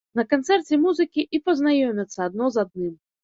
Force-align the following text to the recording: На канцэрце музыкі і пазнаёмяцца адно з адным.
На 0.19 0.23
канцэрце 0.29 0.79
музыкі 0.85 1.25
і 1.37 1.41
пазнаёмяцца 1.49 2.19
адно 2.31 2.51
з 2.57 2.63
адным. 2.65 2.93